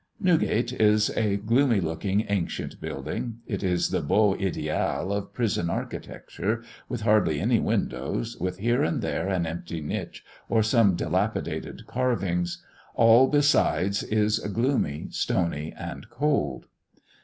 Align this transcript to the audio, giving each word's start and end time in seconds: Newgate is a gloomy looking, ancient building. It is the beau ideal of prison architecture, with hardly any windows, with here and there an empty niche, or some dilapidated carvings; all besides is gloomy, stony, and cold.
Newgate 0.19 0.73
is 0.73 1.11
a 1.15 1.35
gloomy 1.37 1.79
looking, 1.79 2.25
ancient 2.27 2.81
building. 2.81 3.37
It 3.45 3.61
is 3.61 3.91
the 3.91 4.01
beau 4.01 4.33
ideal 4.35 5.13
of 5.13 5.31
prison 5.31 5.69
architecture, 5.69 6.63
with 6.89 7.01
hardly 7.01 7.39
any 7.39 7.59
windows, 7.59 8.35
with 8.37 8.57
here 8.57 8.81
and 8.83 9.03
there 9.03 9.27
an 9.29 9.45
empty 9.45 9.79
niche, 9.79 10.25
or 10.49 10.63
some 10.63 10.95
dilapidated 10.95 11.85
carvings; 11.85 12.65
all 12.95 13.27
besides 13.27 14.01
is 14.01 14.39
gloomy, 14.39 15.05
stony, 15.11 15.71
and 15.77 16.09
cold. 16.09 16.65